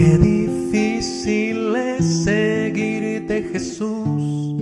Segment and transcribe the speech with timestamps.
[0.00, 4.56] Qué difícil es seguirte Jesús.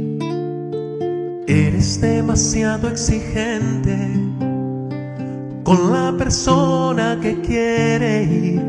[1.47, 3.97] Eres demasiado exigente
[5.63, 8.61] con la persona que quiere ir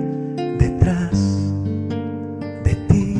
[0.59, 1.19] detrás
[2.63, 3.15] de ti.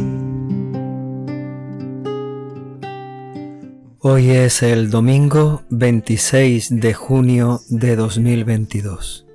[3.98, 9.26] Hoy es el domingo 26 de junio de 2022.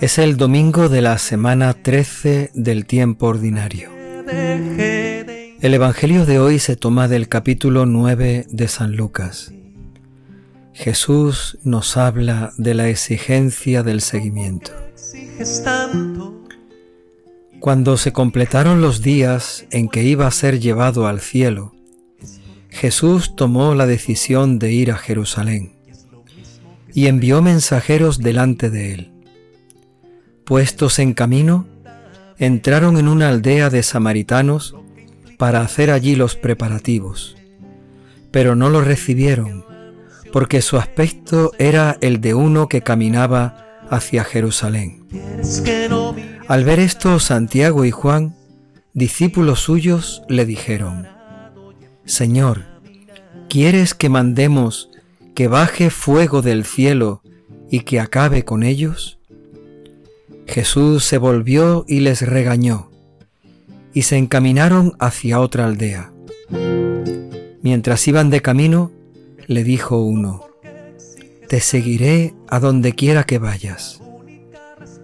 [0.00, 3.90] Es el domingo de la semana 13 del tiempo ordinario.
[5.60, 9.52] El Evangelio de hoy se toma del capítulo 9 de San Lucas.
[10.72, 14.72] Jesús nos habla de la exigencia del seguimiento.
[17.58, 21.74] Cuando se completaron los días en que iba a ser llevado al cielo,
[22.70, 25.74] Jesús tomó la decisión de ir a Jerusalén
[26.94, 29.09] y envió mensajeros delante de él
[30.50, 31.64] Puestos en camino,
[32.36, 34.74] entraron en una aldea de samaritanos
[35.38, 37.36] para hacer allí los preparativos,
[38.32, 39.64] pero no lo recibieron,
[40.32, 45.06] porque su aspecto era el de uno que caminaba hacia Jerusalén.
[46.48, 48.34] Al ver esto, Santiago y Juan,
[48.92, 51.06] discípulos suyos, le dijeron,
[52.04, 52.64] Señor,
[53.48, 54.90] ¿quieres que mandemos
[55.36, 57.22] que baje fuego del cielo
[57.70, 59.19] y que acabe con ellos?
[60.50, 62.90] Jesús se volvió y les regañó,
[63.94, 66.12] y se encaminaron hacia otra aldea.
[67.62, 68.90] Mientras iban de camino,
[69.46, 70.48] le dijo uno,
[71.48, 74.02] Te seguiré a donde quiera que vayas.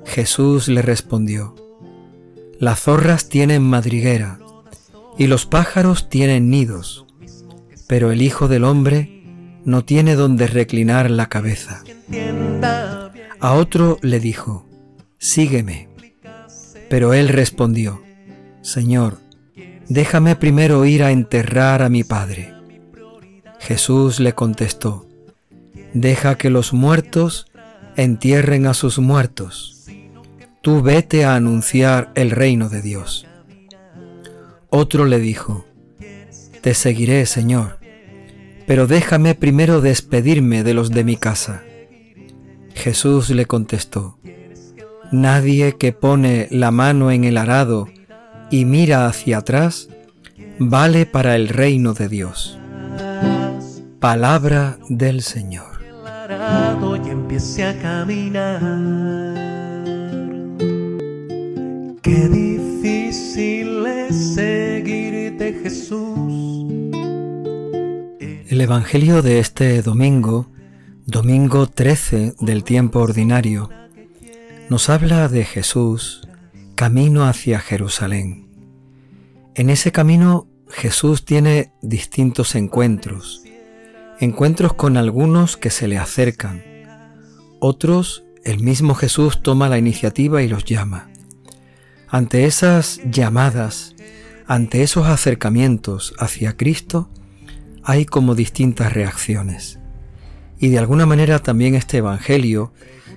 [0.05, 1.55] Jesús le respondió,
[2.58, 4.41] Las zorras tienen madriguera,
[5.16, 7.06] y los pájaros tienen nidos,
[7.86, 9.22] pero el Hijo del Hombre
[9.64, 11.84] no tiene donde reclinar la cabeza.
[13.38, 14.66] A otro le dijo,
[15.19, 15.89] sígueme.
[16.89, 18.03] Pero él respondió,
[18.62, 19.19] Señor,
[19.89, 22.55] déjame primero ir a enterrar a mi padre.
[23.59, 25.06] Jesús le contestó,
[25.93, 27.47] deja que los muertos
[27.97, 29.87] entierren a sus muertos.
[30.62, 33.26] Tú vete a anunciar el reino de Dios.
[34.69, 35.65] Otro le dijo,
[36.60, 37.78] Te seguiré, Señor,
[38.66, 41.62] pero déjame primero despedirme de los de mi casa.
[42.75, 44.19] Jesús le contestó,
[45.12, 47.89] Nadie que pone la mano en el arado
[48.50, 49.89] y mira hacia atrás
[50.59, 52.59] vale para el reino de Dios.
[54.00, 55.77] Palabra del Señor.
[62.03, 66.17] Qué difícil es seguirte Jesús.
[68.49, 70.47] El Evangelio de este domingo,
[71.05, 73.71] domingo 13 del tiempo ordinario,
[74.69, 76.27] nos habla de Jesús
[76.75, 78.49] camino hacia Jerusalén.
[79.54, 83.43] En ese camino Jesús tiene distintos encuentros,
[84.19, 86.65] encuentros con algunos que se le acercan,
[87.60, 91.10] otros el mismo Jesús toma la iniciativa y los llama.
[92.09, 93.94] Ante esas llamadas,
[94.47, 97.09] ante esos acercamientos hacia Cristo,
[97.84, 99.78] hay como distintas reacciones.
[100.59, 102.72] Y de alguna manera también este Evangelio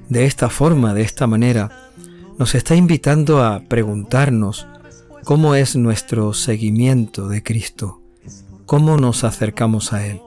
[0.09, 1.70] de esta forma, de esta manera,
[2.38, 4.68] nos está invitando a preguntarnos
[5.24, 8.02] cómo es nuestro seguimiento de Cristo,
[8.66, 10.20] cómo nos acercamos a Él,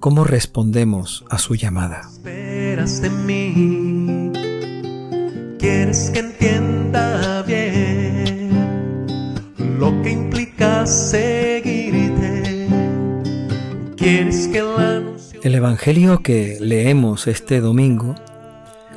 [0.00, 2.02] cómo respondemos a su llamada.
[2.10, 4.32] Esperas de mí,
[5.58, 8.50] quieres que entienda bien
[9.78, 12.66] lo que implica seguirte,
[13.96, 14.64] quieres que
[15.42, 18.16] El Evangelio que leemos este domingo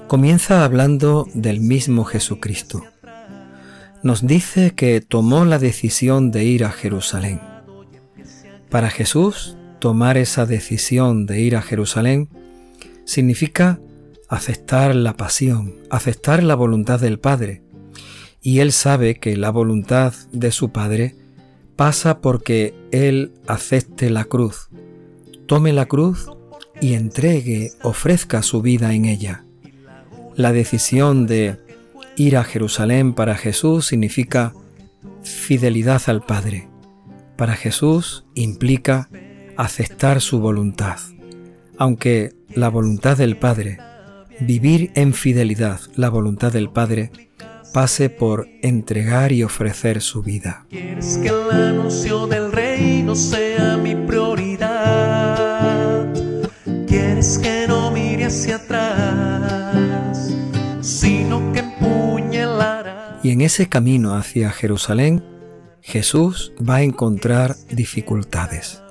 [0.07, 2.81] comienza hablando del mismo Jesucristo.
[4.03, 7.41] Nos dice que tomó la decisión de ir a Jerusalén.
[8.69, 12.29] Para Jesús, tomar esa decisión de ir a Jerusalén
[13.03, 13.81] significa
[14.29, 17.63] aceptar la pasión, aceptar la voluntad del Padre.
[18.41, 21.15] Y Él sabe que la voluntad de su Padre
[21.75, 24.69] pasa porque Él acepte la cruz,
[25.47, 26.29] tome la cruz
[26.79, 29.46] y entregue, ofrezca su vida en ella.
[30.37, 31.57] La decisión de
[32.15, 34.53] ir a Jerusalén para Jesús significa
[35.23, 36.69] fidelidad al Padre.
[37.35, 39.09] Para Jesús implica
[39.55, 40.99] aceptar su voluntad.
[41.79, 43.79] Aunque la voluntad del Padre,
[44.39, 47.09] vivir en fidelidad, la voluntad del Padre,
[47.73, 50.67] pase por entregar y ofrecer su vida.
[50.69, 54.66] Quieres que el anuncio del reino sea mi prioridad.
[63.37, 65.23] En ese camino hacia Jerusalén,
[65.83, 68.81] Jesús va a encontrar dificultades,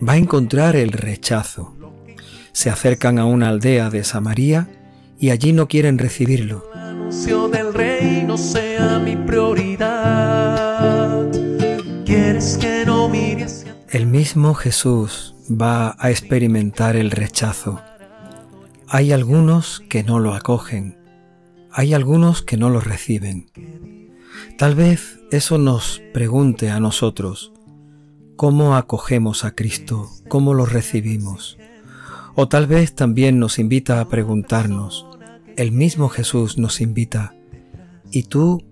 [0.00, 1.76] va a encontrar el rechazo.
[2.52, 4.66] Se acercan a una aldea de Samaria
[5.18, 6.64] y allí no quieren recibirlo.
[6.74, 9.70] anuncio del reino sea mi prioridad.
[12.06, 17.78] ¿Quieres que no mire hacia El mismo Jesús va a experimentar el rechazo.
[18.88, 20.96] Hay algunos que no lo acogen,
[21.72, 23.46] hay algunos que no lo reciben.
[24.58, 27.52] Tal vez eso nos pregunte a nosotros,
[28.36, 30.10] ¿cómo acogemos a Cristo?
[30.28, 31.58] ¿Cómo lo recibimos?
[32.34, 35.06] O tal vez también nos invita a preguntarnos,
[35.56, 37.34] el mismo Jesús nos invita,
[38.10, 38.62] ¿y tú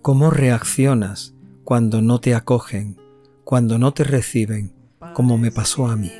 [0.00, 1.34] cómo reaccionas
[1.64, 2.96] cuando no te acogen,
[3.44, 4.72] cuando no te reciben,
[5.14, 6.10] como me pasó a mí?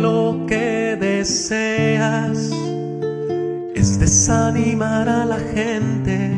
[0.00, 2.50] lo que deseas
[3.74, 6.30] es desanimar a la gente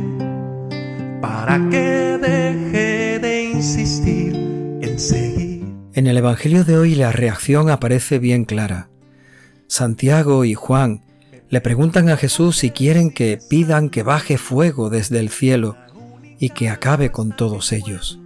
[1.21, 4.35] para que deje de insistir
[4.81, 5.65] en seguir.
[5.93, 8.89] En el Evangelio de hoy la reacción aparece bien clara.
[9.69, 11.03] Santiago y Juan
[11.49, 15.77] le preguntan a Jesús si quieren que pidan que baje fuego desde el cielo
[16.39, 18.19] y que acabe con todos ellos.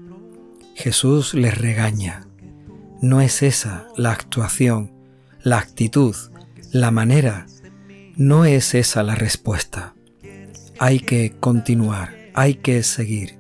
[0.74, 2.26] Jesús les regaña.
[3.02, 4.92] No es esa la actuación,
[5.42, 6.14] la actitud,
[6.72, 7.46] la manera.
[8.20, 9.94] No es esa la respuesta.
[10.78, 13.38] Hay que continuar, hay que seguir.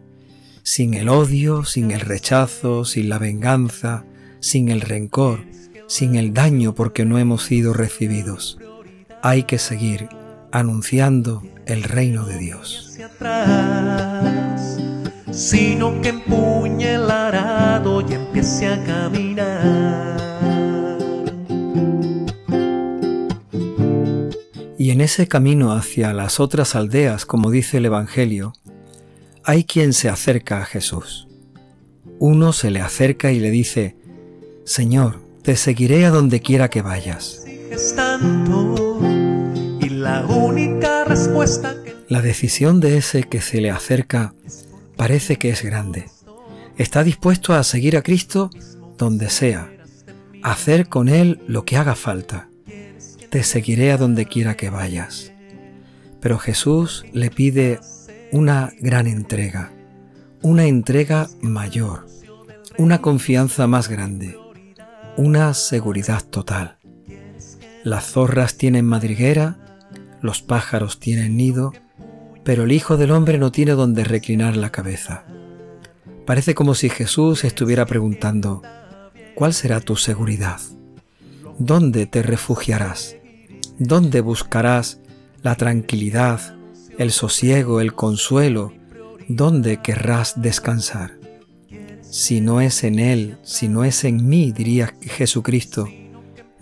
[0.62, 4.06] Sin el odio, sin el rechazo, sin la venganza,
[4.40, 5.44] sin el rencor,
[5.86, 8.56] sin el daño porque no hemos sido recibidos.
[9.22, 10.08] Hay que seguir
[10.50, 12.96] anunciando el reino de Dios.
[15.30, 20.29] sino que empuñe el arado y empiece a caminar.
[25.00, 28.52] En ese camino hacia las otras aldeas, como dice el Evangelio,
[29.44, 31.26] hay quien se acerca a Jesús.
[32.18, 33.96] Uno se le acerca y le dice,
[34.66, 37.46] Señor, te seguiré a donde quiera que vayas.
[42.08, 44.34] La decisión de ese que se le acerca
[44.98, 46.10] parece que es grande.
[46.76, 48.50] Está dispuesto a seguir a Cristo
[48.98, 49.72] donde sea,
[50.42, 52.49] a hacer con Él lo que haga falta.
[53.30, 55.32] Te seguiré a donde quiera que vayas.
[56.20, 57.78] Pero Jesús le pide
[58.32, 59.70] una gran entrega,
[60.42, 62.08] una entrega mayor,
[62.76, 64.36] una confianza más grande,
[65.16, 66.78] una seguridad total.
[67.84, 69.58] Las zorras tienen madriguera,
[70.20, 71.72] los pájaros tienen nido,
[72.42, 75.24] pero el Hijo del Hombre no tiene donde reclinar la cabeza.
[76.26, 78.62] Parece como si Jesús estuviera preguntando,
[79.36, 80.60] ¿cuál será tu seguridad?
[81.60, 83.19] ¿Dónde te refugiarás?
[83.82, 85.00] ¿Dónde buscarás
[85.42, 86.54] la tranquilidad,
[86.98, 88.74] el sosiego, el consuelo?
[89.26, 91.12] ¿Dónde querrás descansar?
[92.02, 95.88] Si no es en Él, si no es en mí, diría Jesucristo,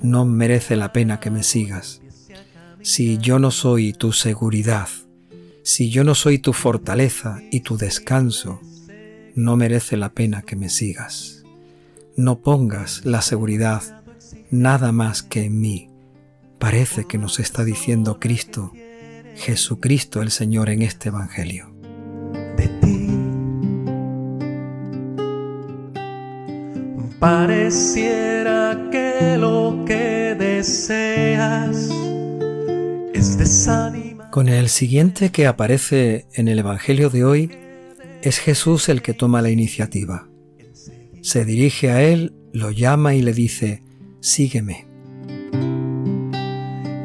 [0.00, 2.00] no merece la pena que me sigas.
[2.82, 4.88] Si yo no soy tu seguridad,
[5.65, 8.61] si yo no soy tu fortaleza y tu descanso,
[9.35, 11.43] no merece la pena que me sigas.
[12.17, 14.05] No pongas la seguridad
[14.53, 15.91] nada más que en mí.
[16.58, 18.72] Parece que nos está diciendo Cristo,
[19.37, 21.72] Jesucristo el Señor en este Evangelio.
[22.56, 22.99] de ti
[27.19, 31.91] pareciera que lo que deseas
[33.12, 34.31] es desanimar.
[34.31, 37.50] Con el siguiente que aparece en el Evangelio de hoy,
[38.22, 40.29] es Jesús el que toma la iniciativa.
[41.22, 43.82] Se dirige a él, lo llama y le dice,
[44.20, 44.88] sígueme.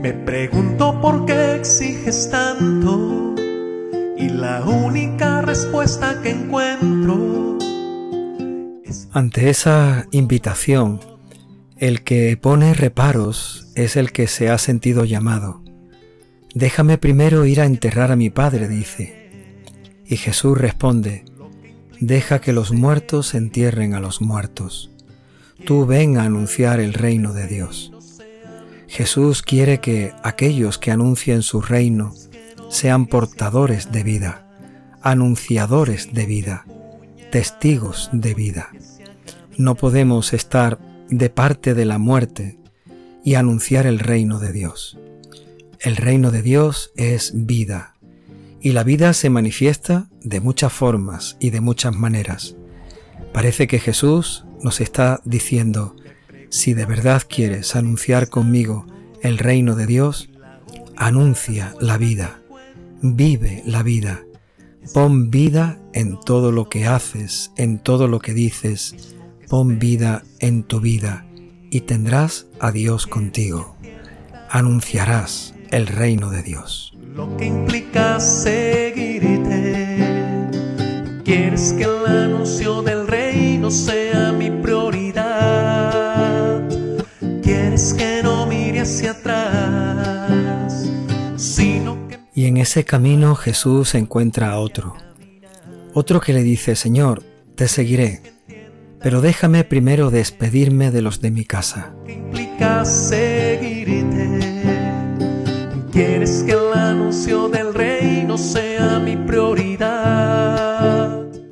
[0.04, 3.34] Me pregunto por qué exiges tanto
[4.18, 7.58] y la única respuesta que encuentro
[8.84, 11.00] es Ante esa invitación,
[11.78, 15.64] el que pone reparos es el que se ha sentido llamado.
[16.54, 19.56] Déjame primero ir a enterrar a mi padre, dice.
[20.06, 21.24] Y Jesús responde,
[22.02, 24.92] deja que los muertos entierren a los muertos.
[25.66, 27.94] Tú ven a anunciar el reino de Dios.
[28.94, 32.14] Jesús quiere que aquellos que anuncien su reino
[32.70, 34.48] sean portadores de vida,
[35.02, 36.68] anunciadores de vida,
[37.32, 38.70] testigos de vida.
[39.58, 40.78] No podemos estar
[41.10, 42.60] de parte de la muerte
[43.24, 45.00] y anunciar el reino de Dios.
[45.80, 47.96] El reino de Dios es vida
[48.62, 52.58] y la vida se manifiesta de muchas formas y de muchas maneras.
[53.34, 55.96] Parece que Jesús nos está diciendo,
[56.54, 58.86] si de verdad quieres anunciar conmigo
[59.22, 60.30] el reino de Dios,
[60.96, 62.42] anuncia la vida,
[63.02, 64.22] vive la vida,
[64.92, 69.16] Pon vida en todo lo que haces, en todo lo que dices.
[69.48, 71.26] Pon vida en tu vida
[71.70, 73.78] y tendrás a Dios contigo.
[74.50, 76.94] Anunciarás el reino de Dios.
[77.16, 79.98] Lo que implica seguirte.
[81.24, 84.33] Quieres que el anuncio del reino sea
[88.94, 90.90] hacia atrás,
[91.36, 92.20] sino que...
[92.36, 94.96] Y en ese camino Jesús encuentra a otro.
[95.94, 97.24] Otro que le dice, Señor,
[97.56, 98.22] te seguiré,
[99.02, 101.96] pero déjame primero despedirme de los de mi casa.
[102.06, 104.30] ¿Qué implica seguirte?
[105.92, 109.90] Quieres que el anuncio del reino sea mi prioridad.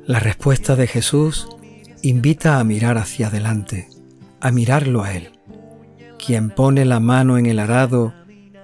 [0.06, 1.48] La respuesta de Jesús
[2.02, 3.88] invita a mirar hacia adelante,
[4.40, 5.32] a mirarlo a Él.
[6.24, 8.14] Quien pone la mano en el arado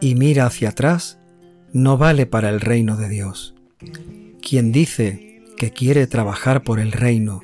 [0.00, 1.18] y mira hacia atrás,
[1.72, 3.54] no vale para el reino de Dios.
[4.40, 7.42] Quien dice que quiere trabajar por el reino,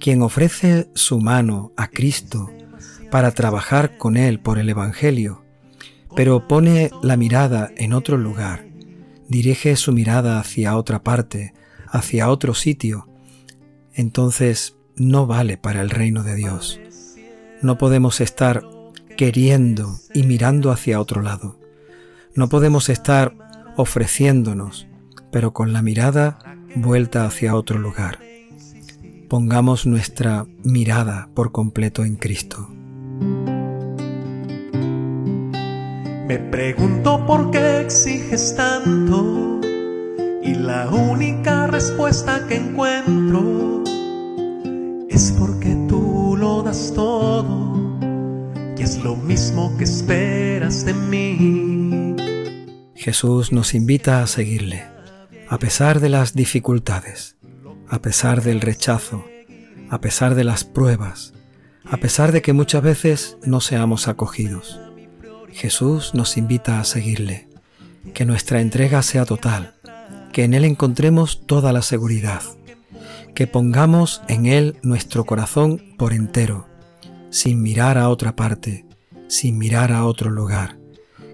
[0.00, 2.50] quien ofrece su mano a Cristo
[3.12, 5.44] para trabajar con Él por el Evangelio,
[6.16, 8.66] pero pone la mirada en otro lugar,
[9.28, 11.54] dirige su mirada hacia otra parte,
[11.86, 13.08] hacia otro sitio,
[13.92, 16.80] entonces no vale para el reino de Dios.
[17.62, 18.64] No podemos estar
[19.16, 21.58] queriendo y mirando hacia otro lado.
[22.34, 23.34] No podemos estar
[23.76, 24.86] ofreciéndonos,
[25.30, 26.38] pero con la mirada
[26.74, 28.18] vuelta hacia otro lugar.
[29.28, 32.68] Pongamos nuestra mirada por completo en Cristo.
[36.26, 39.60] Me pregunto por qué exiges tanto
[40.42, 43.73] y la única respuesta que encuentro
[49.04, 52.16] lo mismo que esperas de mí.
[52.96, 54.82] Jesús nos invita a seguirle,
[55.46, 57.36] a pesar de las dificultades,
[57.86, 59.26] a pesar del rechazo,
[59.90, 61.34] a pesar de las pruebas,
[61.84, 64.80] a pesar de que muchas veces no seamos acogidos.
[65.52, 67.50] Jesús nos invita a seguirle,
[68.14, 69.74] que nuestra entrega sea total,
[70.32, 72.40] que en Él encontremos toda la seguridad,
[73.34, 76.66] que pongamos en Él nuestro corazón por entero,
[77.28, 78.86] sin mirar a otra parte,
[79.28, 80.78] sin mirar a otro lugar,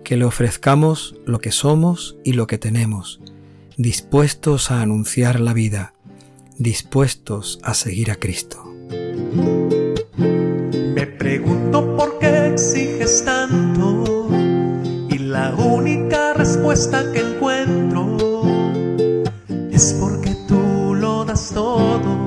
[0.05, 3.21] que le ofrezcamos lo que somos y lo que tenemos,
[3.77, 5.95] dispuestos a anunciar la vida,
[6.59, 8.65] dispuestos a seguir a Cristo.
[10.95, 14.29] Me pregunto por qué exiges tanto
[15.09, 18.17] y la única respuesta que encuentro
[19.71, 22.27] es porque tú lo das todo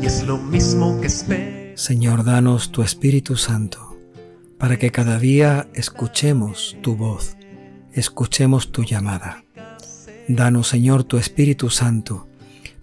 [0.00, 1.76] y es lo mismo que espero.
[1.76, 3.90] Señor, danos tu Espíritu Santo
[4.60, 7.36] para que cada día escuchemos tu voz,
[7.94, 9.42] escuchemos tu llamada.
[10.28, 12.28] Danos, Señor, tu Espíritu Santo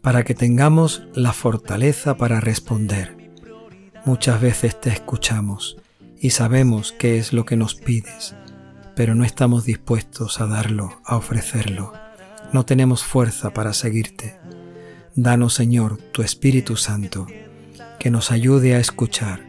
[0.02, 3.32] para que tengamos la fortaleza para responder.
[4.06, 5.78] Muchas veces te escuchamos
[6.20, 8.34] y sabemos qué es lo que nos pides,
[8.96, 11.94] pero no estamos dispuestos a darlo, a ofrecerlo.
[12.54, 14.40] No tenemos fuerza para seguirte.
[15.16, 17.28] Danos, Señor, tu Espíritu Santo,
[18.00, 19.42] que nos ayude a escuchar,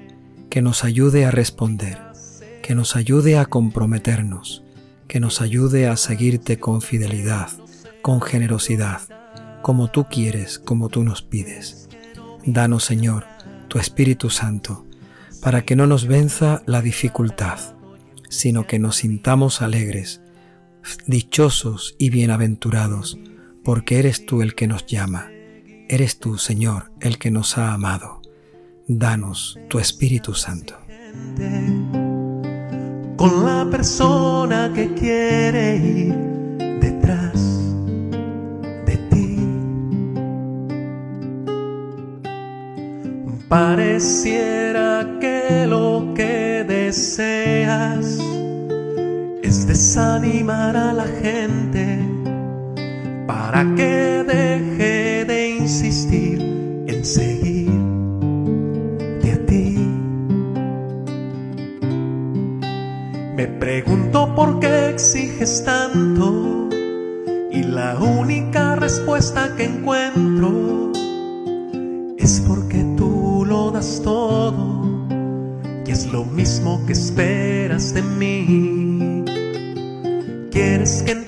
[0.51, 2.08] que nos ayude a responder,
[2.69, 4.63] que nos ayude a comprometernos,
[5.07, 7.49] que nos ayude a seguirte con fidelidad,
[8.03, 9.01] con generosidad,
[9.63, 11.89] como tú quieres, como tú nos pides.
[12.45, 13.25] Danos, Señor,
[13.69, 14.85] tu Espíritu Santo,
[15.41, 17.59] para que no nos venza la dificultad,
[18.29, 20.21] sino que nos sintamos alegres,
[21.07, 23.19] dichosos y bienaventurados,
[23.65, 25.31] porque eres tú el que nos llama,
[25.89, 28.21] eres tú, Señor, el que nos ha amado.
[28.87, 30.77] Danos tu Espíritu Santo.
[33.19, 36.15] Con la persona que quiere ir
[36.81, 37.41] detrás
[38.87, 39.37] de ti.
[43.49, 48.21] Pareciera que lo que deseas
[49.43, 51.99] es desanimar a la gente
[53.27, 54.88] para que deje
[63.69, 66.71] pregunto por qué exiges tanto
[67.53, 70.91] y la única respuesta que encuentro
[72.17, 74.87] es porque tú lo das todo
[75.87, 79.25] y es lo mismo que esperas de mí.
[80.51, 81.28] Quieres que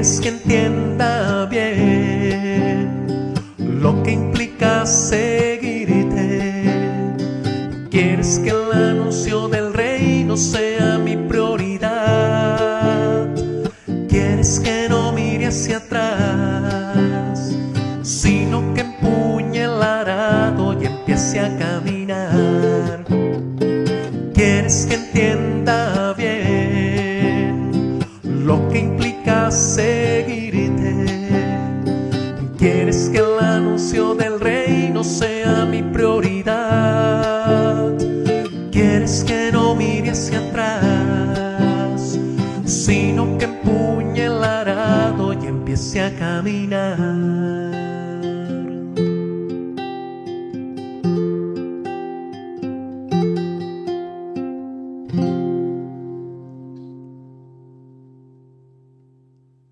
[0.00, 5.39] Quieres que entienda bien lo que implica seguirte.